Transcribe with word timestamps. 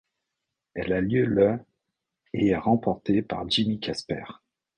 Elle 0.73 0.93
a 0.93 0.99
lieu 1.01 1.25
le 1.27 1.59
et 2.33 2.47
est 2.47 2.57
remportée 2.57 3.21
par 3.21 3.47
Jimmy 3.47 3.79
Casper. 3.79 4.23